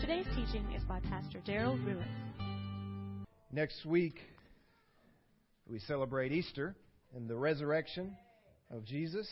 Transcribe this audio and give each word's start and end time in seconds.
Today's 0.00 0.26
teaching 0.34 0.70
is 0.76 0.84
by 0.84 1.00
Pastor 1.00 1.40
Daryl 1.46 1.82
Ruiz. 1.82 2.04
Next 3.50 3.86
week, 3.86 4.18
we 5.66 5.78
celebrate 5.78 6.32
Easter 6.32 6.76
and 7.14 7.26
the 7.26 7.36
resurrection 7.36 8.14
of 8.70 8.84
Jesus. 8.84 9.26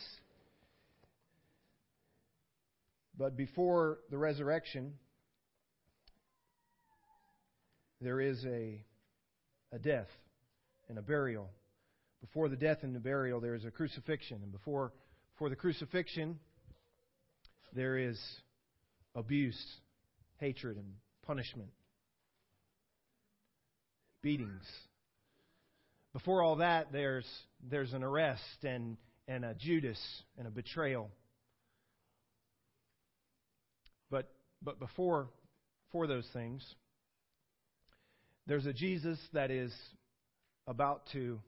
But 3.15 3.37
before 3.37 3.99
the 4.09 4.17
resurrection, 4.17 4.95
there 8.01 8.19
is 8.19 8.43
a, 8.45 8.83
a 9.71 9.79
death 9.79 10.07
and 10.89 10.97
a 10.97 11.01
burial. 11.01 11.49
Before 12.21 12.49
the 12.49 12.55
death 12.55 12.79
and 12.81 12.95
the 12.95 12.99
burial, 12.99 13.39
there 13.39 13.55
is 13.55 13.65
a 13.65 13.71
crucifixion. 13.71 14.39
And 14.43 14.51
before, 14.51 14.91
before 15.33 15.49
the 15.49 15.55
crucifixion, 15.55 16.39
there 17.73 17.97
is 17.97 18.19
abuse, 19.15 19.61
hatred, 20.37 20.77
and 20.77 20.93
punishment, 21.25 21.69
beatings. 24.21 24.65
Before 26.13 26.41
all 26.41 26.57
that, 26.57 26.91
there's, 26.91 27.27
there's 27.69 27.93
an 27.93 28.03
arrest 28.03 28.63
and, 28.63 28.97
and 29.27 29.43
a 29.43 29.53
Judas 29.53 29.99
and 30.37 30.47
a 30.47 30.49
betrayal. 30.51 31.11
But, 34.09 34.31
but 34.61 34.79
before, 34.79 35.27
before 35.87 36.07
those 36.07 36.27
things, 36.31 36.63
there's 38.47 38.65
a 38.65 38.73
Jesus 38.73 39.19
that 39.33 39.51
is 39.51 39.73
about 40.67 41.03
to, 41.13 41.39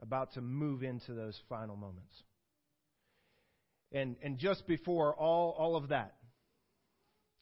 about 0.00 0.34
to 0.34 0.40
move 0.40 0.82
into 0.82 1.14
those 1.14 1.38
final 1.48 1.76
moments. 1.76 2.14
And, 3.92 4.16
and 4.22 4.38
just 4.38 4.66
before 4.66 5.14
all, 5.14 5.54
all 5.58 5.76
of 5.76 5.88
that, 5.88 6.14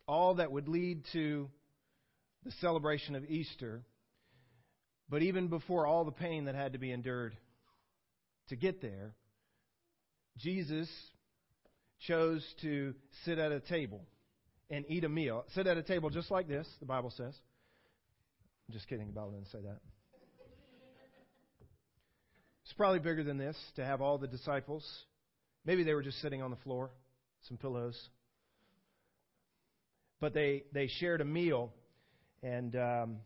all 0.07 0.35
that 0.35 0.53
would 0.53 0.69
lead 0.69 1.03
to 1.13 1.49
the 2.45 2.53
celebration 2.61 3.15
of 3.15 3.25
Easter, 3.25 3.83
but 5.09 5.23
even 5.23 5.49
before 5.49 5.87
all 5.87 6.05
the 6.05 6.13
pain 6.13 6.45
that 6.45 6.55
had 6.55 6.75
to 6.75 6.79
be 6.79 6.93
endured 6.93 7.37
to 8.49 8.57
get 8.57 8.83
there, 8.83 9.15
Jesus 10.39 10.89
chose 12.07 12.45
to 12.63 12.95
sit 13.25 13.39
at 13.39 13.53
a 13.53 13.61
table 13.61 14.01
and 14.71 14.85
eat 14.89 15.05
a 15.05 15.09
meal. 15.09 15.45
Sit 15.55 15.67
at 15.67 15.77
a 15.77 15.83
table 15.83 16.11
just 16.11 16.31
like 16.31 16.49
this, 16.49 16.67
the 16.81 16.87
Bible 16.87 17.13
says. 17.17 17.35
I'm 18.73 18.78
just 18.78 18.89
kidding. 18.89 19.11
about 19.11 19.27
Bible 19.27 19.33
didn't 19.33 19.51
say 19.51 19.59
that. 19.67 19.81
It's 22.65 22.73
probably 22.73 23.01
bigger 23.01 23.23
than 23.23 23.37
this 23.37 23.55
to 23.77 23.84
have 23.84 24.01
all 24.01 24.17
the 24.17 24.27
disciples. 24.27 24.83
Maybe 25.67 25.83
they 25.84 25.92
were 25.92 26.01
just 26.01 26.23
sitting 26.23 26.41
on 26.41 26.51
the 26.51 26.56
floor, 26.56 26.91
some 27.48 27.59
pillows. 27.59 28.01
But 30.23 30.33
they, 30.33 30.62
they 30.73 30.87
shared 30.87 31.20
a 31.20 31.25
meal, 31.27 31.70
and 32.42 32.75
um, 32.75 33.17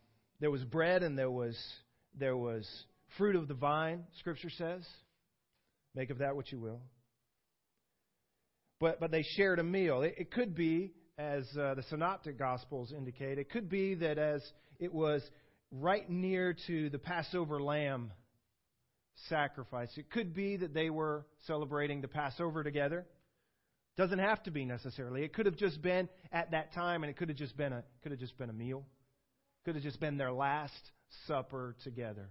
there 0.41 0.50
was 0.50 0.64
bread 0.64 1.05
and 1.05 1.16
there 1.16 1.30
was, 1.30 1.56
there 2.19 2.36
was 2.36 2.69
fruit 3.16 3.36
of 3.36 3.47
the 3.47 3.55
vine, 3.55 4.03
Scripture 4.19 4.50
says. 4.50 4.84
Make 5.94 6.10
of 6.10 6.19
that 6.19 6.34
what 6.34 6.50
you 6.50 6.58
will. 6.58 6.81
But, 8.81 8.98
but 8.98 9.12
they 9.12 9.22
shared 9.37 9.60
a 9.60 9.65
meal. 9.65 10.03
It, 10.03 10.16
it 10.19 10.32
could 10.32 10.56
be 10.56 10.91
as 11.19 11.44
uh, 11.59 11.75
the 11.75 11.82
synoptic 11.88 12.38
gospels 12.38 12.93
indicate. 12.93 13.38
It 13.38 13.50
could 13.50 13.69
be 13.69 13.94
that 13.94 14.19
as 14.19 14.43
it 14.78 14.93
was 14.93 15.22
right 15.71 16.09
near 16.09 16.54
to 16.66 16.91
the 16.91 16.99
Passover 16.99 17.60
lamb 17.60 18.12
sacrifice, 19.28 19.88
it 19.97 20.10
could 20.10 20.34
be 20.34 20.56
that 20.59 20.75
they 20.75 20.91
were 20.91 21.25
celebrating 21.47 22.00
the 22.00 22.09
Passover 22.09 22.62
together. 22.62 23.06
Doesn't 23.97 24.19
have 24.19 24.43
to 24.43 24.50
be 24.50 24.66
necessarily. 24.66 25.25
It 25.25 25.32
could 25.32 25.47
have 25.47 25.56
just 25.56 25.81
been 25.81 26.09
at 26.31 26.50
that 26.50 26.75
time, 26.75 27.03
and 27.03 27.10
it 27.10 27.16
could 27.16 27.31
have 27.31 27.38
just 27.38 27.56
been 27.56 27.72
a 27.72 27.83
could 28.03 28.12
have 28.12 28.21
just 28.21 28.37
been 28.37 28.50
a 28.50 28.54
meal. 28.54 28.84
Could 29.65 29.75
have 29.75 29.84
just 29.84 29.98
been 29.98 30.19
their 30.19 30.33
last 30.33 30.75
supper 31.27 31.75
together. 31.83 32.28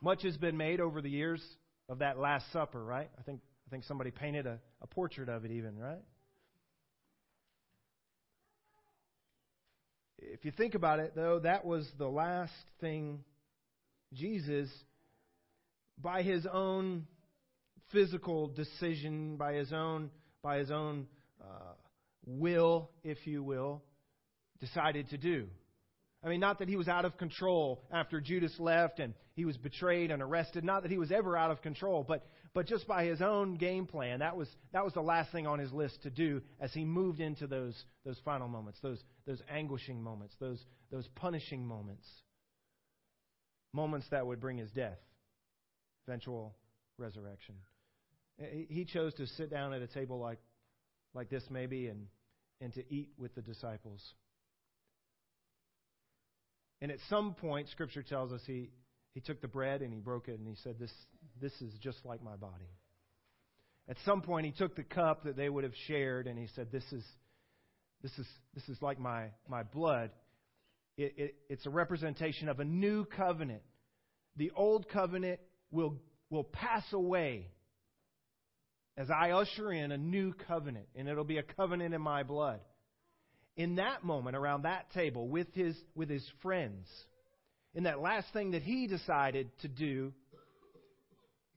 Much 0.00 0.22
has 0.22 0.36
been 0.36 0.56
made 0.56 0.80
over 0.80 1.02
the 1.02 1.10
years 1.10 1.42
of 1.88 1.98
that 1.98 2.18
Last 2.18 2.44
Supper, 2.52 2.82
right? 2.82 3.10
I 3.18 3.22
think 3.22 3.40
I 3.66 3.70
think 3.70 3.84
somebody 3.84 4.10
painted 4.10 4.46
a, 4.46 4.60
a 4.82 4.86
portrait 4.86 5.28
of 5.28 5.44
it 5.44 5.50
even, 5.50 5.76
right? 5.78 6.02
If 10.34 10.44
you 10.44 10.50
think 10.50 10.74
about 10.74 10.98
it, 10.98 11.12
though, 11.14 11.38
that 11.44 11.64
was 11.64 11.88
the 11.96 12.08
last 12.08 12.50
thing 12.80 13.22
Jesus, 14.12 14.68
by 15.96 16.22
his 16.22 16.44
own 16.52 17.06
physical 17.92 18.48
decision, 18.48 19.36
by 19.36 19.52
his 19.52 19.72
own, 19.72 20.10
by 20.42 20.58
his 20.58 20.72
own 20.72 21.06
uh, 21.40 21.74
will, 22.26 22.90
if 23.04 23.28
you 23.28 23.44
will, 23.44 23.84
decided 24.58 25.08
to 25.10 25.18
do. 25.18 25.46
I 26.24 26.28
mean, 26.28 26.40
not 26.40 26.58
that 26.58 26.68
he 26.68 26.74
was 26.74 26.88
out 26.88 27.04
of 27.04 27.16
control 27.16 27.84
after 27.92 28.20
Judas 28.20 28.56
left 28.58 28.98
and 28.98 29.14
he 29.34 29.44
was 29.44 29.56
betrayed 29.56 30.10
and 30.10 30.20
arrested. 30.20 30.64
Not 30.64 30.82
that 30.82 30.90
he 30.90 30.98
was 30.98 31.12
ever 31.12 31.36
out 31.36 31.52
of 31.52 31.62
control, 31.62 32.04
but, 32.06 32.26
but 32.54 32.66
just 32.66 32.86
by 32.86 33.04
his 33.04 33.20
own 33.20 33.56
game 33.56 33.86
plan, 33.86 34.20
that 34.20 34.36
was, 34.36 34.48
that 34.72 34.84
was 34.84 34.94
the 34.94 35.00
last 35.02 35.32
thing 35.32 35.46
on 35.46 35.58
his 35.58 35.72
list 35.72 36.02
to 36.04 36.10
do 36.10 36.40
as 36.60 36.72
he 36.72 36.84
moved 36.84 37.18
into 37.20 37.48
those, 37.48 37.74
those 38.06 38.18
final 38.24 38.46
moments, 38.46 38.78
those, 38.80 39.02
those 39.26 39.42
anguishing 39.50 40.00
moments, 40.00 40.34
those, 40.38 40.64
those 40.92 41.08
punishing 41.16 41.66
moments. 41.66 42.06
Moments 43.72 44.06
that 44.12 44.24
would 44.24 44.40
bring 44.40 44.56
his 44.56 44.70
death, 44.70 44.98
eventual 46.06 46.54
resurrection. 46.96 47.56
He 48.68 48.84
chose 48.84 49.12
to 49.14 49.26
sit 49.26 49.50
down 49.50 49.72
at 49.72 49.82
a 49.82 49.88
table 49.88 50.20
like, 50.20 50.38
like 51.12 51.30
this, 51.30 51.42
maybe, 51.50 51.88
and, 51.88 52.06
and 52.60 52.72
to 52.74 52.84
eat 52.92 53.08
with 53.18 53.34
the 53.34 53.42
disciples. 53.42 54.00
And 56.80 56.92
at 56.92 56.98
some 57.08 57.34
point, 57.34 57.68
Scripture 57.70 58.02
tells 58.02 58.32
us 58.32 58.42
he, 58.46 58.70
he 59.14 59.20
took 59.20 59.40
the 59.40 59.48
bread 59.48 59.82
and 59.82 59.92
he 59.92 59.98
broke 59.98 60.28
it 60.28 60.38
and 60.38 60.46
he 60.46 60.54
said, 60.62 60.76
this, 60.78 60.92
this 61.44 61.52
is 61.60 61.74
just 61.82 61.98
like 62.04 62.22
my 62.22 62.36
body. 62.36 62.70
At 63.86 63.96
some 64.06 64.22
point, 64.22 64.46
he 64.46 64.52
took 64.52 64.74
the 64.74 64.82
cup 64.82 65.24
that 65.24 65.36
they 65.36 65.48
would 65.48 65.64
have 65.64 65.74
shared 65.86 66.26
and 66.26 66.38
he 66.38 66.48
said, 66.56 66.72
This 66.72 66.84
is, 66.90 67.04
this 68.02 68.12
is, 68.18 68.26
this 68.54 68.66
is 68.70 68.80
like 68.80 68.98
my, 68.98 69.26
my 69.46 69.62
blood. 69.62 70.10
It, 70.96 71.14
it, 71.18 71.34
it's 71.50 71.66
a 71.66 71.70
representation 71.70 72.48
of 72.48 72.60
a 72.60 72.64
new 72.64 73.04
covenant. 73.04 73.62
The 74.36 74.52
old 74.56 74.88
covenant 74.88 75.38
will, 75.70 75.96
will 76.30 76.44
pass 76.44 76.84
away 76.92 77.50
as 78.96 79.10
I 79.10 79.32
usher 79.32 79.70
in 79.70 79.92
a 79.92 79.98
new 79.98 80.32
covenant, 80.48 80.86
and 80.96 81.08
it'll 81.08 81.24
be 81.24 81.38
a 81.38 81.42
covenant 81.42 81.92
in 81.94 82.00
my 82.00 82.22
blood 82.22 82.60
in 83.56 83.76
that 83.76 84.02
moment 84.02 84.36
around 84.36 84.62
that 84.62 84.90
table 84.92 85.28
with 85.28 85.52
his, 85.54 85.76
with 85.94 86.08
his 86.08 86.24
friends, 86.42 86.88
in 87.74 87.84
that 87.84 88.00
last 88.00 88.32
thing 88.32 88.52
that 88.52 88.62
he 88.62 88.86
decided 88.86 89.50
to 89.60 89.68
do, 89.68 90.12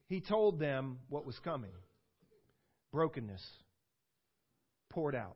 he 0.08 0.22
told 0.22 0.60
them 0.60 1.00
what 1.10 1.26
was 1.26 1.38
coming 1.40 1.72
brokenness 2.92 3.46
poured 4.90 5.16
out 5.16 5.36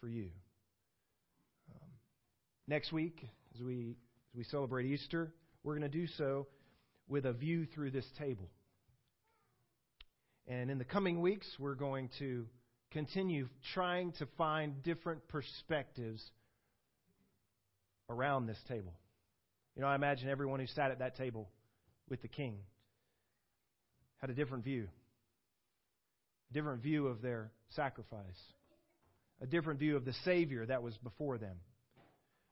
for 0.00 0.08
you. 0.08 0.30
Um, 1.70 1.88
next 2.66 2.92
week, 2.92 3.26
as 3.54 3.60
we, 3.60 3.96
as 4.32 4.38
we 4.38 4.44
celebrate 4.44 4.86
Easter, 4.86 5.32
we're 5.62 5.76
going 5.76 5.90
to 5.90 5.98
do 5.98 6.06
so 6.18 6.46
with 7.08 7.26
a 7.26 7.32
view 7.32 7.66
through 7.66 7.90
this 7.90 8.06
table. 8.18 8.48
And 10.46 10.70
in 10.70 10.78
the 10.78 10.84
coming 10.84 11.20
weeks, 11.20 11.46
we're 11.58 11.74
going 11.74 12.08
to 12.18 12.46
continue 12.90 13.48
trying 13.74 14.12
to 14.12 14.26
find 14.38 14.82
different 14.82 15.26
perspectives 15.28 16.22
around 18.08 18.46
this 18.46 18.58
table. 18.68 18.92
You 19.76 19.82
know, 19.82 19.88
I 19.88 19.94
imagine 19.94 20.28
everyone 20.28 20.60
who 20.60 20.66
sat 20.66 20.90
at 20.90 20.98
that 20.98 21.16
table 21.16 21.48
with 22.08 22.22
the 22.22 22.28
king 22.28 22.58
had 24.22 24.30
a 24.30 24.34
different 24.34 24.64
view, 24.64 24.88
a 26.50 26.54
different 26.54 26.82
view 26.82 27.08
of 27.08 27.20
their 27.20 27.50
sacrifice, 27.76 28.40
a 29.42 29.46
different 29.46 29.78
view 29.78 29.96
of 29.96 30.06
the 30.06 30.14
Savior 30.24 30.64
that 30.64 30.82
was 30.82 30.96
before 30.98 31.36
them. 31.36 31.56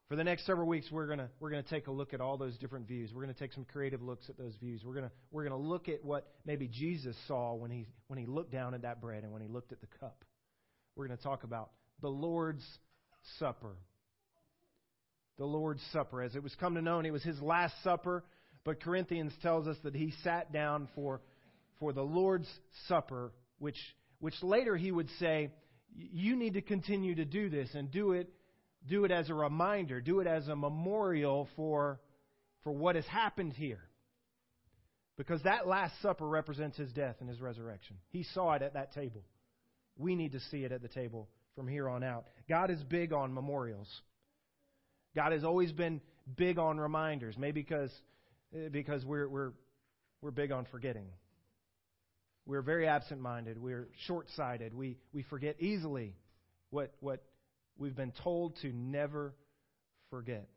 For 0.09 0.17
the 0.17 0.25
next 0.25 0.45
several 0.45 0.67
weeks, 0.67 0.91
we're 0.91 1.07
going 1.07 1.21
we're 1.39 1.51
gonna 1.51 1.63
take 1.63 1.87
a 1.87 1.93
look 1.93 2.13
at 2.13 2.21
all 2.21 2.37
those 2.37 2.59
different 2.59 2.87
views. 2.87 3.11
We're 3.15 3.23
going 3.23 3.33
to 3.33 3.41
take 3.41 3.53
some 3.53 3.65
creative 3.65 4.03
looks 4.03 4.29
at 4.29 4.37
those 4.37 4.55
views. 4.57 4.83
We're 4.85 4.95
going 4.95 5.09
we're 5.31 5.45
gonna 5.45 5.57
look 5.57 5.89
at 5.89 6.05
what 6.05 6.27
maybe 6.45 6.67
Jesus 6.67 7.17
saw 7.29 7.55
when 7.55 7.71
he, 7.71 7.87
when 8.09 8.19
he 8.19 8.27
looked 8.27 8.51
down 8.51 8.75
at 8.75 8.83
that 8.83 9.01
bread 9.01 9.23
and 9.23 9.33
when 9.33 9.41
he 9.41 9.49
looked 9.49 9.71
at 9.71 9.81
the 9.81 9.87
cup 10.01 10.25
we're 10.97 11.07
going 11.07 11.17
to 11.17 11.25
talk 11.25 11.45
about 11.45 11.71
the 12.03 12.09
Lord's 12.09 12.65
Supper. 13.39 13.77
The 15.39 15.45
Lord's 15.45 15.81
Supper. 15.93 16.23
As 16.23 16.35
it 16.35 16.43
was 16.43 16.55
come 16.57 16.75
to 16.75 16.83
know, 16.83 17.01
it 17.01 17.11
was 17.11 17.23
his 17.23 17.41
last 17.41 17.75
supper, 17.83 18.25
but 18.65 18.83
Corinthians 18.83 19.33
tells 19.41 19.67
us 19.67 19.77
that 19.83 19.95
he 19.95 20.13
sat 20.23 20.53
down 20.53 20.89
for, 20.95 21.23
for 21.81 21.93
the 21.93 22.03
Lord's 22.03 22.49
Supper, 22.87 23.32
which, 23.59 23.79
which 24.21 24.41
later 24.43 24.77
he 24.77 24.93
would 24.93 25.09
say, 25.19 25.50
You 25.97 26.37
need 26.37 26.55
to 26.55 26.62
continue 26.62 27.17
to 27.17 27.25
do 27.25 27.50
this 27.50 27.71
and 27.75 27.91
do 27.91 28.12
it 28.12 28.29
Do 28.88 29.05
it 29.05 29.11
as 29.11 29.29
a 29.29 29.35
reminder. 29.35 30.00
Do 30.00 30.21
it 30.21 30.27
as 30.27 30.49
a 30.49 30.56
memorial 30.56 31.49
for, 31.56 32.00
for 32.62 32.73
what 32.73 32.94
has 32.94 33.06
happened 33.06 33.53
here. 33.55 33.81
Because 35.17 35.43
that 35.43 35.67
Last 35.67 35.93
Supper 36.00 36.27
represents 36.27 36.79
his 36.79 36.93
death 36.93 37.17
and 37.21 37.29
his 37.29 37.41
resurrection. 37.41 37.97
He 38.09 38.23
saw 38.23 38.55
it 38.55 38.62
at 38.62 38.75
that 38.75 38.93
table. 38.93 39.23
We 39.99 40.15
need 40.15 40.33
to 40.33 40.41
see 40.50 40.65
it 40.65 40.73
at 40.73 40.81
the 40.81 40.88
table 40.88 41.29
from 41.55 41.69
here 41.69 41.91
on 41.91 42.03
out. 42.03 42.25
God 42.49 42.71
is 42.71 42.83
big 42.85 43.12
on 43.12 43.35
memorials. 43.35 43.88
God 45.15 45.33
has 45.33 45.44
always 45.44 45.73
been 45.73 46.00
big 46.37 46.59
on 46.59 46.79
reminders, 46.79 47.37
maybe 47.37 47.61
because, 47.61 47.93
eh, 48.55 48.69
because 48.71 49.05
we're, 49.05 49.29
we're, 49.29 49.53
we're 50.23 50.31
big 50.31 50.53
on 50.53 50.67
forgetting. 50.71 51.06
We're 52.47 52.63
very 52.63 52.87
absent 52.87 53.21
minded. 53.21 53.59
We're 53.59 53.89
short 54.07 54.29
sighted. 54.37 54.75
We, 54.75 54.99
we 55.13 55.23
forget 55.23 55.57
easily 55.61 56.15
what, 56.71 56.93
what 57.01 57.23
we've 57.79 57.97
been 57.97 58.13
told 58.23 58.57
to 58.63 58.73
never 58.73 59.35
forget. 60.11 60.49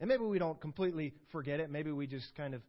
And 0.00 0.08
maybe 0.08 0.24
we 0.24 0.38
don't 0.38 0.60
completely 0.60 1.14
forget 1.32 1.60
it. 1.60 1.70
Maybe 1.70 1.90
we 1.90 2.06
just 2.06 2.34
kind 2.36 2.54
of 2.54 2.62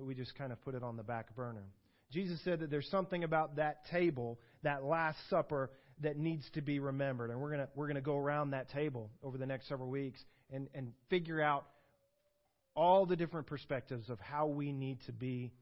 we 0.00 0.14
just 0.14 0.36
kind 0.36 0.52
of 0.52 0.60
put 0.62 0.74
it 0.74 0.82
on 0.82 0.96
the 0.96 1.02
back 1.02 1.34
burner. 1.34 1.64
Jesus 2.12 2.40
said 2.44 2.60
that 2.60 2.70
there's 2.70 2.88
something 2.90 3.24
about 3.24 3.56
that 3.56 3.86
table, 3.86 4.38
that 4.62 4.84
last 4.84 5.18
supper 5.28 5.70
that 6.02 6.16
needs 6.16 6.44
to 6.54 6.60
be 6.60 6.78
remembered. 6.78 7.30
And 7.30 7.40
we're 7.40 7.50
going 7.50 7.60
to 7.60 7.68
we're 7.74 7.86
going 7.86 7.96
to 7.96 8.00
go 8.00 8.16
around 8.16 8.50
that 8.50 8.70
table 8.70 9.10
over 9.22 9.38
the 9.38 9.46
next 9.46 9.68
several 9.68 9.88
weeks 9.88 10.20
and 10.52 10.68
and 10.74 10.92
figure 11.08 11.40
out 11.40 11.66
all 12.74 13.06
the 13.06 13.16
different 13.16 13.46
perspectives 13.46 14.08
of 14.08 14.18
how 14.20 14.46
we 14.46 14.72
need 14.72 14.98
to 15.06 15.12
be 15.12 15.52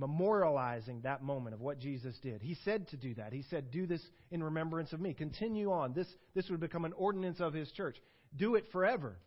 memorializing 0.00 1.02
that 1.02 1.22
moment 1.22 1.54
of 1.54 1.60
what 1.60 1.78
Jesus 1.78 2.16
did. 2.22 2.40
He 2.40 2.56
said 2.64 2.88
to 2.88 2.96
do 2.96 3.14
that. 3.14 3.32
He 3.32 3.44
said, 3.50 3.70
Do 3.70 3.86
this 3.86 4.02
in 4.30 4.42
remembrance 4.42 4.92
of 4.92 5.00
me. 5.00 5.12
Continue 5.12 5.70
on. 5.70 5.92
This, 5.92 6.06
this 6.34 6.48
would 6.48 6.60
become 6.60 6.84
an 6.84 6.94
ordinance 6.94 7.40
of 7.40 7.52
his 7.52 7.70
church. 7.72 7.96
Do 8.36 8.54
it 8.54 8.64
forever. 8.72 9.18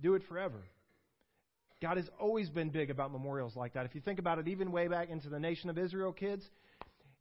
Do 0.00 0.14
it 0.14 0.22
forever. 0.28 0.64
God 1.82 1.96
has 1.96 2.08
always 2.20 2.48
been 2.48 2.70
big 2.70 2.90
about 2.90 3.12
memorials 3.12 3.56
like 3.56 3.74
that. 3.74 3.84
If 3.84 3.94
you 3.94 4.00
think 4.00 4.18
about 4.18 4.38
it, 4.38 4.48
even 4.48 4.72
way 4.72 4.88
back 4.88 5.10
into 5.10 5.28
the 5.28 5.40
nation 5.40 5.68
of 5.68 5.76
Israel, 5.76 6.12
kids, 6.12 6.44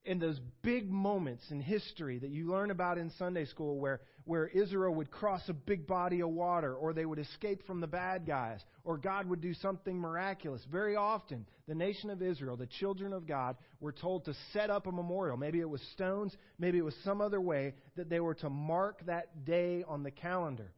in 0.03 0.17
those 0.17 0.39
big 0.63 0.89
moments 0.89 1.43
in 1.51 1.61
history 1.61 2.17
that 2.17 2.31
you 2.31 2.51
learn 2.51 2.71
about 2.71 2.97
in 2.97 3.11
Sunday 3.19 3.45
school 3.45 3.77
where, 3.77 4.01
where 4.25 4.47
Israel 4.47 4.95
would 4.95 5.11
cross 5.11 5.41
a 5.47 5.53
big 5.53 5.85
body 5.85 6.21
of 6.21 6.29
water, 6.29 6.73
or 6.73 6.91
they 6.91 7.05
would 7.05 7.19
escape 7.19 7.65
from 7.67 7.81
the 7.81 7.87
bad 7.87 8.25
guys, 8.25 8.59
or 8.83 8.97
God 8.97 9.27
would 9.29 9.41
do 9.41 9.53
something 9.53 9.97
miraculous. 9.97 10.61
Very 10.71 10.95
often, 10.95 11.45
the 11.67 11.75
nation 11.75 12.09
of 12.09 12.21
Israel, 12.21 12.57
the 12.57 12.65
children 12.65 13.13
of 13.13 13.27
God, 13.27 13.57
were 13.79 13.91
told 13.91 14.25
to 14.25 14.33
set 14.53 14.71
up 14.71 14.87
a 14.87 14.91
memorial. 14.91 15.37
Maybe 15.37 15.59
it 15.59 15.69
was 15.69 15.81
stones, 15.93 16.35
maybe 16.57 16.79
it 16.79 16.85
was 16.85 16.95
some 17.03 17.21
other 17.21 17.41
way 17.41 17.75
that 17.95 18.09
they 18.09 18.19
were 18.19 18.35
to 18.35 18.49
mark 18.49 19.05
that 19.05 19.45
day 19.45 19.83
on 19.87 20.01
the 20.01 20.11
calendar. 20.11 20.71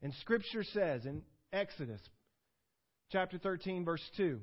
And 0.00 0.14
Scripture 0.20 0.64
says 0.64 1.04
in 1.04 1.22
Exodus 1.52 2.00
chapter 3.10 3.36
13, 3.36 3.84
verse 3.84 4.02
2, 4.16 4.40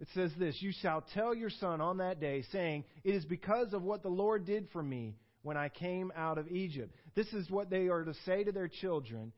it 0.00 0.08
says 0.14 0.30
this 0.38 0.60
You 0.60 0.72
shall 0.80 1.04
tell 1.14 1.34
your 1.34 1.50
son 1.50 1.80
on 1.80 1.98
that 1.98 2.20
day, 2.20 2.44
saying, 2.52 2.84
It 3.04 3.14
is 3.14 3.24
because 3.24 3.72
of 3.72 3.82
what 3.82 4.02
the 4.02 4.08
Lord 4.08 4.46
did 4.46 4.68
for 4.72 4.82
me 4.82 5.16
when 5.42 5.56
I 5.56 5.68
came 5.68 6.12
out 6.16 6.38
of 6.38 6.48
Egypt. 6.48 6.94
This 7.14 7.28
is 7.32 7.50
what 7.50 7.70
they 7.70 7.88
are 7.88 8.04
to 8.04 8.14
say 8.24 8.44
to 8.44 8.52
their 8.52 8.68
children 8.68 9.32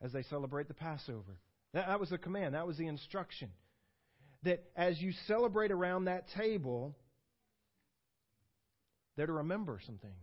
as 0.00 0.12
they 0.12 0.22
celebrate 0.24 0.68
the 0.68 0.74
Passover. 0.74 1.38
That, 1.72 1.86
that 1.86 2.00
was 2.00 2.10
the 2.10 2.18
command, 2.18 2.54
that 2.54 2.66
was 2.66 2.76
the 2.76 2.86
instruction. 2.86 3.50
That 4.42 4.64
as 4.76 5.00
you 5.00 5.12
celebrate 5.28 5.70
around 5.70 6.06
that 6.06 6.26
table, 6.36 6.96
they're 9.16 9.26
to 9.26 9.32
remember 9.32 9.78
some 9.86 9.98
things. 9.98 10.14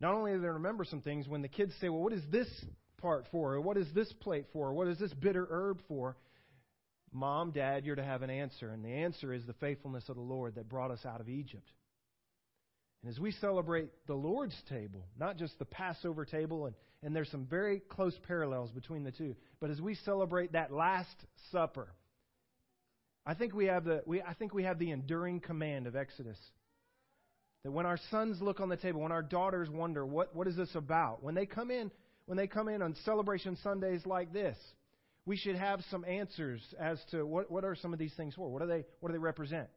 Not 0.00 0.14
only 0.14 0.32
are 0.32 0.38
they 0.38 0.46
to 0.46 0.52
remember 0.52 0.84
some 0.84 1.00
things, 1.00 1.26
when 1.26 1.40
the 1.40 1.48
kids 1.48 1.72
say, 1.80 1.88
Well, 1.88 2.02
what 2.02 2.12
is 2.12 2.24
this 2.30 2.48
part 2.98 3.24
for? 3.30 3.54
Or 3.54 3.60
what 3.62 3.78
is 3.78 3.86
this 3.94 4.12
plate 4.20 4.44
for? 4.52 4.68
Or 4.68 4.74
what 4.74 4.88
is 4.88 4.98
this 4.98 5.12
bitter 5.14 5.46
herb 5.50 5.80
for? 5.88 6.16
Mom, 7.14 7.52
Dad, 7.52 7.86
you're 7.86 7.94
to 7.94 8.04
have 8.04 8.22
an 8.22 8.30
answer. 8.30 8.68
And 8.68 8.84
the 8.84 8.90
answer 8.90 9.32
is 9.32 9.46
the 9.46 9.54
faithfulness 9.54 10.08
of 10.08 10.16
the 10.16 10.22
Lord 10.22 10.56
that 10.56 10.68
brought 10.68 10.90
us 10.90 11.06
out 11.06 11.20
of 11.20 11.28
Egypt. 11.28 11.70
And 13.02 13.10
as 13.10 13.20
we 13.20 13.30
celebrate 13.32 13.90
the 14.06 14.14
Lord's 14.14 14.56
table, 14.68 15.06
not 15.18 15.38
just 15.38 15.58
the 15.58 15.64
Passover 15.64 16.24
table, 16.24 16.66
and, 16.66 16.74
and 17.02 17.14
there's 17.14 17.30
some 17.30 17.46
very 17.46 17.80
close 17.88 18.14
parallels 18.26 18.70
between 18.72 19.04
the 19.04 19.12
two, 19.12 19.36
but 19.60 19.70
as 19.70 19.80
we 19.80 19.94
celebrate 19.94 20.52
that 20.52 20.72
Last 20.72 21.14
Supper, 21.52 21.88
I 23.24 23.34
think 23.34 23.54
we 23.54 23.66
have 23.66 23.84
the, 23.84 24.02
we, 24.06 24.20
I 24.20 24.34
think 24.34 24.52
we 24.52 24.64
have 24.64 24.78
the 24.78 24.90
enduring 24.90 25.40
command 25.40 25.86
of 25.86 25.94
Exodus. 25.94 26.38
That 27.62 27.72
when 27.72 27.86
our 27.86 27.98
sons 28.10 28.42
look 28.42 28.58
on 28.58 28.68
the 28.68 28.76
table, 28.76 29.00
when 29.02 29.12
our 29.12 29.22
daughters 29.22 29.70
wonder, 29.70 30.04
what, 30.04 30.34
what 30.34 30.48
is 30.48 30.56
this 30.56 30.74
about? 30.74 31.22
When 31.22 31.34
they 31.34 31.46
come 31.46 31.70
in, 31.70 31.90
when 32.26 32.36
they 32.36 32.46
come 32.46 32.68
in 32.68 32.82
on 32.82 32.96
celebration 33.04 33.56
Sundays 33.62 34.04
like 34.04 34.32
this, 34.32 34.56
we 35.26 35.36
should 35.36 35.56
have 35.56 35.80
some 35.90 36.04
answers 36.04 36.60
as 36.78 36.98
to 37.10 37.24
what, 37.24 37.50
what 37.50 37.64
are 37.64 37.74
some 37.74 37.92
of 37.92 37.98
these 37.98 38.12
things 38.16 38.34
for? 38.34 38.50
What 38.50 38.62
do 38.62 38.68
they, 38.68 38.84
what 39.00 39.08
do 39.08 39.12
they 39.12 39.18
represent? 39.18 39.68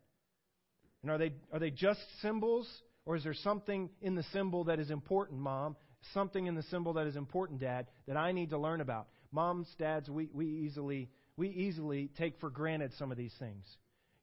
And 1.01 1.11
are 1.11 1.17
they, 1.17 1.31
are 1.53 1.59
they 1.59 1.71
just 1.71 2.01
symbols, 2.21 2.67
or 3.05 3.15
is 3.15 3.23
there 3.23 3.33
something 3.33 3.89
in 4.01 4.15
the 4.15 4.23
symbol 4.33 4.65
that 4.65 4.79
is 4.79 4.91
important, 4.91 5.39
Mom? 5.39 5.75
Something 6.13 6.47
in 6.47 6.55
the 6.55 6.63
symbol 6.63 6.94
that 6.94 7.07
is 7.07 7.15
important, 7.15 7.59
Dad, 7.61 7.88
that 8.07 8.17
I 8.17 8.31
need 8.31 8.49
to 8.49 8.57
learn 8.57 8.81
about? 8.81 9.07
Moms, 9.31 9.67
dads, 9.77 10.09
we, 10.09 10.29
we, 10.33 10.45
easily, 10.45 11.09
we 11.38 11.49
easily 11.49 12.09
take 12.17 12.39
for 12.39 12.49
granted 12.49 12.91
some 12.97 13.11
of 13.11 13.17
these 13.17 13.33
things. 13.39 13.65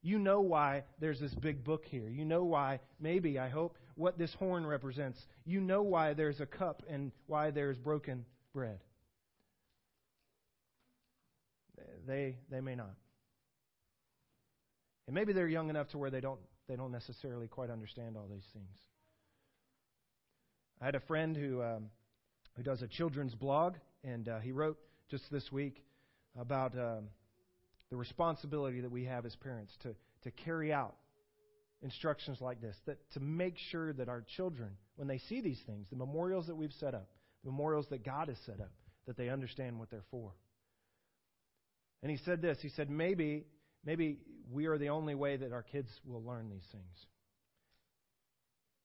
You 0.01 0.19
know 0.19 0.41
why 0.41 0.83
there's 0.99 1.19
this 1.19 1.33
big 1.33 1.63
book 1.63 1.83
here. 1.85 2.07
You 2.09 2.25
know 2.25 2.43
why, 2.43 2.79
maybe, 2.99 3.39
I 3.39 3.49
hope, 3.49 3.77
what 3.95 4.19
this 4.19 4.33
horn 4.35 4.65
represents. 4.65 5.19
You 5.45 5.61
know 5.61 5.81
why 5.81 6.13
there's 6.13 6.39
a 6.39 6.45
cup 6.45 6.83
and 6.87 7.11
why 7.25 7.49
there's 7.49 7.77
broken 7.77 8.25
bread. 8.53 8.79
They, 12.07 12.35
they 12.49 12.61
may 12.61 12.75
not. 12.75 12.93
And 15.07 15.13
maybe 15.13 15.33
they're 15.33 15.47
young 15.47 15.69
enough 15.69 15.89
to 15.89 15.97
where 15.97 16.09
they 16.09 16.21
don't, 16.21 16.39
they 16.67 16.75
don't 16.75 16.91
necessarily 16.91 17.47
quite 17.47 17.69
understand 17.69 18.17
all 18.17 18.27
these 18.31 18.45
things. 18.53 18.77
I 20.81 20.85
had 20.85 20.95
a 20.95 20.99
friend 21.01 21.35
who, 21.35 21.61
um, 21.61 21.85
who 22.55 22.63
does 22.63 22.81
a 22.81 22.87
children's 22.87 23.35
blog, 23.35 23.75
and 24.03 24.27
uh, 24.27 24.39
he 24.39 24.51
wrote 24.51 24.77
just 25.09 25.23
this 25.31 25.51
week 25.51 25.83
about 26.39 26.77
um, 26.77 27.05
the 27.89 27.95
responsibility 27.95 28.81
that 28.81 28.91
we 28.91 29.05
have 29.05 29.25
as 29.25 29.35
parents 29.35 29.73
to, 29.83 29.95
to 30.23 30.31
carry 30.31 30.73
out 30.73 30.95
instructions 31.81 32.41
like 32.41 32.61
this, 32.61 32.75
that 32.87 32.97
to 33.11 33.19
make 33.19 33.55
sure 33.71 33.93
that 33.93 34.09
our 34.09 34.23
children, 34.35 34.71
when 34.95 35.07
they 35.07 35.19
see 35.29 35.39
these 35.39 35.59
things, 35.65 35.85
the 35.89 35.95
memorials 35.95 36.47
that 36.47 36.55
we've 36.55 36.73
set 36.79 36.95
up, 36.95 37.07
the 37.43 37.51
memorials 37.51 37.85
that 37.91 38.03
God 38.03 38.27
has 38.27 38.37
set 38.45 38.59
up, 38.59 38.71
that 39.05 39.17
they 39.17 39.29
understand 39.29 39.77
what 39.77 39.91
they're 39.91 40.03
for. 40.09 40.33
And 42.05 42.11
he 42.11 42.23
said 42.23 42.39
this. 42.39 42.59
He 42.61 42.69
said, 42.69 42.87
maybe, 42.87 43.45
maybe 43.83 44.19
we 44.51 44.67
are 44.67 44.77
the 44.77 44.89
only 44.89 45.15
way 45.15 45.37
that 45.37 45.51
our 45.51 45.63
kids 45.63 45.89
will 46.05 46.23
learn 46.23 46.51
these 46.51 46.67
things. 46.71 47.07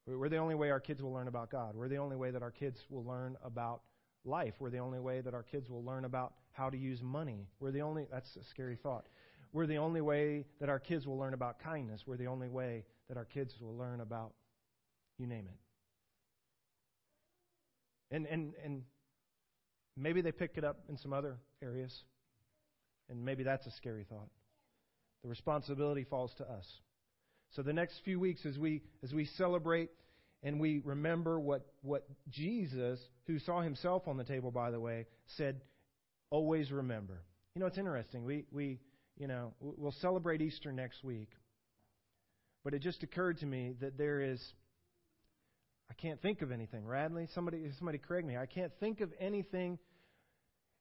We're 0.06 0.30
the 0.30 0.38
only 0.38 0.54
way 0.54 0.70
our 0.70 0.80
kids 0.80 1.02
will 1.02 1.12
learn 1.12 1.28
about 1.28 1.50
God. 1.50 1.76
We're 1.76 1.90
the 1.90 1.98
only 1.98 2.16
way 2.16 2.30
that 2.30 2.42
our 2.42 2.50
kids 2.50 2.78
will 2.88 3.04
learn 3.04 3.36
about 3.44 3.82
life. 4.24 4.54
We're 4.58 4.70
the 4.70 4.78
only 4.78 5.00
way 5.00 5.20
that 5.20 5.34
our 5.34 5.42
kids 5.42 5.68
will 5.68 5.84
learn 5.84 6.06
about 6.06 6.32
how 6.52 6.70
to 6.70 6.78
use 6.78 7.02
money. 7.02 7.46
We're 7.60 7.72
the 7.72 7.82
only, 7.82 8.06
that's 8.10 8.36
a 8.36 8.44
scary 8.44 8.76
thought. 8.82 9.04
We're 9.52 9.66
the 9.66 9.76
only 9.76 10.00
way 10.00 10.46
that 10.58 10.70
our 10.70 10.80
kids 10.80 11.06
will 11.06 11.18
learn 11.18 11.34
about 11.34 11.58
kindness. 11.58 12.04
We're 12.06 12.16
the 12.16 12.28
only 12.28 12.48
way 12.48 12.86
that 13.08 13.18
our 13.18 13.26
kids 13.26 13.52
will 13.60 13.76
learn 13.76 14.00
about, 14.00 14.32
you 15.18 15.26
name 15.26 15.46
it. 15.46 15.58
And, 18.16 18.26
and, 18.26 18.54
and 18.64 18.82
maybe 19.94 20.22
they 20.22 20.32
pick 20.32 20.52
it 20.56 20.64
up 20.64 20.78
in 20.88 20.96
some 20.96 21.12
other 21.12 21.36
areas. 21.62 22.02
And 23.10 23.24
maybe 23.24 23.42
that's 23.42 23.66
a 23.66 23.70
scary 23.72 24.04
thought. 24.08 24.28
The 25.22 25.28
responsibility 25.28 26.04
falls 26.04 26.32
to 26.38 26.44
us. 26.44 26.66
So 27.50 27.62
the 27.62 27.72
next 27.72 28.00
few 28.04 28.20
weeks 28.20 28.46
as 28.46 28.56
we 28.56 28.82
as 29.02 29.12
we 29.12 29.24
celebrate 29.36 29.90
and 30.42 30.60
we 30.60 30.80
remember 30.84 31.38
what 31.38 31.66
what 31.82 32.06
Jesus, 32.30 33.00
who 33.26 33.38
saw 33.38 33.60
himself 33.60 34.06
on 34.06 34.16
the 34.16 34.24
table 34.24 34.50
by 34.50 34.70
the 34.70 34.80
way, 34.80 35.06
said, 35.36 35.60
always 36.30 36.70
remember. 36.70 37.22
You 37.54 37.60
know, 37.60 37.66
it's 37.66 37.78
interesting. 37.78 38.24
We 38.24 38.44
we 38.52 38.78
you 39.18 39.26
know, 39.26 39.52
we'll 39.60 39.92
celebrate 40.00 40.40
Easter 40.40 40.72
next 40.72 41.04
week. 41.04 41.28
But 42.64 42.72
it 42.72 42.80
just 42.80 43.02
occurred 43.02 43.38
to 43.38 43.46
me 43.46 43.74
that 43.80 43.98
there 43.98 44.20
is 44.20 44.40
I 45.90 45.94
can't 45.94 46.22
think 46.22 46.40
of 46.40 46.52
anything. 46.52 46.86
Radley, 46.86 47.28
somebody 47.34 47.68
somebody 47.78 47.98
correct 47.98 48.26
me. 48.26 48.36
I 48.36 48.46
can't 48.46 48.72
think 48.78 49.00
of 49.00 49.12
anything 49.18 49.78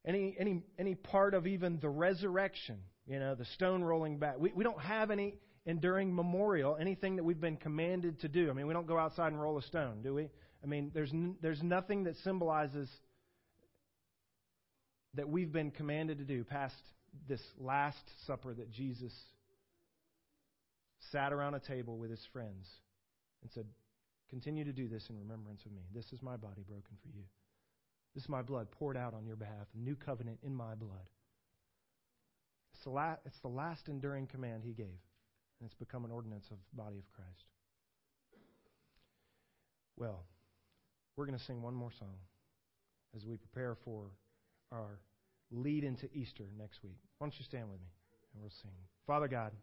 any, 0.09 0.35
any, 0.39 0.63
any 0.79 0.95
part 0.95 1.35
of 1.35 1.45
even 1.45 1.79
the 1.79 1.89
resurrection, 1.89 2.79
you 3.05 3.19
know, 3.19 3.35
the 3.35 3.45
stone 3.45 3.83
rolling 3.83 4.17
back. 4.17 4.39
We, 4.39 4.51
we 4.53 4.63
don't 4.63 4.81
have 4.81 5.11
any 5.11 5.35
enduring 5.67 6.15
memorial, 6.15 6.75
anything 6.75 7.17
that 7.17 7.23
we've 7.23 7.39
been 7.39 7.57
commanded 7.57 8.19
to 8.21 8.27
do. 8.27 8.49
I 8.49 8.53
mean, 8.53 8.65
we 8.65 8.73
don't 8.73 8.87
go 8.87 8.97
outside 8.97 9.31
and 9.31 9.39
roll 9.39 9.59
a 9.59 9.61
stone, 9.61 10.01
do 10.01 10.15
we? 10.15 10.29
I 10.63 10.67
mean, 10.67 10.89
there's, 10.95 11.11
n- 11.11 11.35
there's 11.41 11.61
nothing 11.61 12.05
that 12.05 12.15
symbolizes 12.23 12.89
that 15.13 15.29
we've 15.29 15.51
been 15.51 15.69
commanded 15.69 16.17
to 16.17 16.23
do 16.23 16.43
past 16.43 16.73
this 17.27 17.41
last 17.59 18.03
supper 18.25 18.51
that 18.51 18.71
Jesus 18.71 19.13
sat 21.11 21.31
around 21.31 21.53
a 21.53 21.59
table 21.59 21.99
with 21.99 22.09
his 22.09 22.25
friends 22.33 22.67
and 23.43 23.51
said, 23.51 23.65
Continue 24.31 24.63
to 24.63 24.73
do 24.73 24.87
this 24.87 25.03
in 25.09 25.17
remembrance 25.17 25.61
of 25.65 25.71
me. 25.71 25.81
This 25.93 26.05
is 26.13 26.21
my 26.21 26.37
body 26.37 26.63
broken 26.67 26.97
for 27.01 27.09
you. 27.09 27.23
This 28.19 28.25
is 28.25 28.29
my 28.29 28.41
blood 28.41 28.69
poured 28.69 28.97
out 28.97 29.13
on 29.13 29.25
your 29.25 29.37
behalf, 29.37 29.67
a 29.73 29.77
new 29.77 29.95
covenant 29.95 30.39
in 30.43 30.53
my 30.53 30.75
blood. 30.75 31.07
It's 32.73 32.83
the, 32.83 33.17
it's 33.25 33.39
the 33.39 33.47
last 33.47 33.87
enduring 33.87 34.27
command 34.27 34.63
he 34.65 34.73
gave, 34.73 34.99
and 35.57 35.65
it's 35.65 35.75
become 35.75 36.03
an 36.03 36.11
ordinance 36.11 36.43
of 36.51 36.57
the 36.69 36.83
body 36.83 36.97
of 36.97 37.09
Christ. 37.13 37.45
Well, 39.95 40.25
we're 41.15 41.27
going 41.27 41.37
to 41.37 41.45
sing 41.45 41.61
one 41.61 41.73
more 41.73 41.93
song 41.97 42.17
as 43.15 43.25
we 43.25 43.37
prepare 43.37 43.77
for 43.85 44.07
our 44.73 44.99
lead 45.49 45.85
into 45.85 46.09
Easter 46.13 46.43
next 46.57 46.83
week. 46.83 46.99
Why 47.19 47.25
don't 47.25 47.39
you 47.39 47.45
stand 47.45 47.69
with 47.69 47.79
me 47.79 47.87
and 48.33 48.41
we'll 48.41 48.51
sing. 48.61 48.71
Father 49.07 49.29
God, 49.29 49.53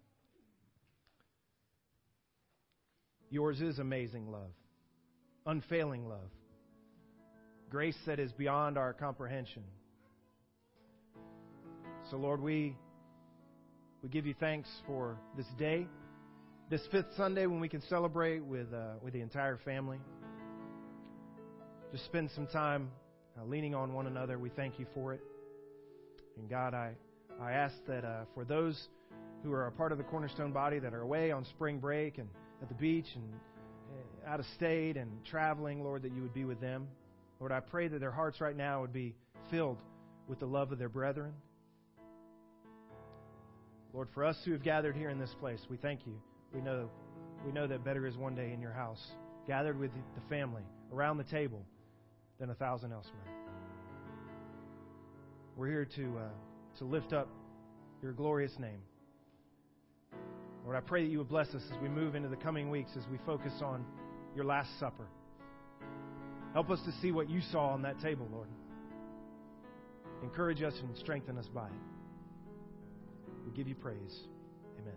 yours 3.28 3.60
is 3.60 3.80
amazing 3.80 4.32
love, 4.32 4.54
unfailing 5.44 6.08
love, 6.08 6.30
grace 7.70 7.96
that 8.06 8.18
is 8.18 8.32
beyond 8.32 8.78
our 8.78 8.92
comprehension. 8.92 9.62
So, 12.11 12.16
Lord, 12.16 12.40
we, 12.40 12.76
we 14.02 14.08
give 14.08 14.26
you 14.26 14.35
thanks 14.38 14.68
for 14.87 15.18
this 15.37 15.46
day, 15.58 15.88
this 16.70 16.82
fifth 16.92 17.08
Sunday 17.16 17.46
when 17.46 17.61
we 17.61 17.68
can 17.68 17.82
celebrate 17.88 18.44
with, 18.44 18.73
uh, 18.73 18.94
with 19.02 19.12
the 19.12 19.20
entire 19.20 19.58
family. 19.64 19.99
Just 21.90 22.04
spend 22.04 22.30
some 22.35 22.46
time 22.46 22.90
uh, 23.38 23.44
leaning 23.44 23.75
on 23.75 23.92
one 23.92 24.06
another. 24.06 24.38
We 24.38 24.50
thank 24.50 24.78
you 24.78 24.87
for 24.94 25.14
it. 25.14 25.20
And 26.38 26.49
God, 26.49 26.75
I, 26.75 26.92
I 27.40 27.52
ask 27.52 27.75
that 27.88 28.04
uh, 28.04 28.25
for 28.35 28.44
those 28.44 28.88
who 29.42 29.52
are 29.52 29.66
a 29.66 29.73
part 29.73 29.92
of 29.92 29.99
the 29.99 30.04
Cornerstone 30.04 30.52
body 30.52 30.78
that 30.78 30.94
are 30.94 31.02
away 31.02 31.32
on 31.32 31.44
spring 31.44 31.78
break 31.78 32.18
and 32.18 32.28
at 32.62 32.68
the 32.68 32.75
beach 32.75 33.06
and 33.14 33.25
uh, 34.25 34.30
out 34.30 34.40
of 34.40 34.46
state 34.54 34.96
and 34.96 35.11
traveling, 35.25 35.82
Lord, 35.82 36.02
that 36.02 36.12
you 36.12 36.23
would 36.23 36.35
be 36.35 36.44
with 36.44 36.61
them. 36.61 36.87
Lord, 37.40 37.52
I 37.52 37.60
pray 37.60 37.88
that 37.88 38.00
their 38.00 38.10
hearts 38.10 38.40
right 38.40 38.56
now 38.56 38.80
would 38.80 38.92
be 38.92 39.14
filled 39.50 39.78
with 40.28 40.40
the 40.40 40.46
love 40.46 40.72
of 40.72 40.78
their 40.78 40.88
brethren. 40.88 41.32
Lord, 43.92 44.08
for 44.14 44.24
us 44.24 44.36
who 44.44 44.52
have 44.52 44.62
gathered 44.62 44.96
here 44.96 45.10
in 45.10 45.18
this 45.18 45.34
place, 45.40 45.60
we 45.70 45.76
thank 45.76 46.06
you. 46.06 46.14
We 46.54 46.60
know, 46.60 46.90
we 47.44 47.52
know 47.52 47.66
that 47.66 47.84
better 47.84 48.06
is 48.06 48.16
one 48.16 48.34
day 48.34 48.52
in 48.52 48.60
your 48.60 48.72
house, 48.72 49.00
gathered 49.46 49.78
with 49.78 49.90
the 49.92 50.20
family 50.28 50.62
around 50.92 51.18
the 51.18 51.24
table 51.24 51.64
than 52.38 52.50
a 52.50 52.54
thousand 52.54 52.92
elsewhere. 52.92 53.22
We're 55.56 55.68
here 55.68 55.88
to, 55.96 56.18
uh, 56.18 56.78
to 56.78 56.84
lift 56.84 57.12
up 57.12 57.28
your 58.02 58.12
glorious 58.12 58.52
name. 58.58 58.80
Lord, 60.64 60.76
I 60.76 60.80
pray 60.80 61.04
that 61.04 61.10
you 61.10 61.18
would 61.18 61.28
bless 61.28 61.48
us 61.54 61.62
as 61.70 61.80
we 61.80 61.88
move 61.88 62.14
into 62.14 62.28
the 62.28 62.36
coming 62.36 62.70
weeks 62.70 62.90
as 62.98 63.04
we 63.10 63.18
focus 63.24 63.52
on 63.62 63.84
your 64.34 64.44
Last 64.44 64.68
Supper. 64.78 65.06
Help 66.56 66.70
us 66.70 66.80
to 66.86 66.92
see 67.02 67.12
what 67.12 67.28
you 67.28 67.42
saw 67.52 67.66
on 67.66 67.82
that 67.82 68.00
table, 68.00 68.26
Lord. 68.32 68.48
Encourage 70.22 70.62
us 70.62 70.72
and 70.80 70.96
strengthen 70.96 71.36
us 71.36 71.46
by 71.48 71.66
it. 71.66 71.72
We 73.44 73.52
give 73.52 73.68
you 73.68 73.75
praise. 73.75 74.20
Amen. 74.80 74.94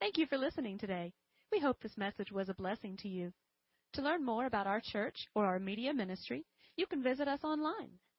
Thank 0.00 0.16
you 0.16 0.24
for 0.24 0.38
listening 0.38 0.78
today. 0.78 1.12
We 1.52 1.60
hope 1.60 1.82
this 1.82 1.98
message 1.98 2.32
was 2.32 2.48
a 2.48 2.54
blessing 2.54 2.96
to 3.02 3.08
you. 3.08 3.34
To 3.92 4.00
learn 4.00 4.24
more 4.24 4.46
about 4.46 4.66
our 4.66 4.80
church 4.80 5.26
or 5.34 5.44
our 5.44 5.58
media 5.58 5.92
ministry, 5.92 6.46
you 6.76 6.86
can 6.86 7.02
visit 7.02 7.28
us 7.28 7.40
online 7.44 7.90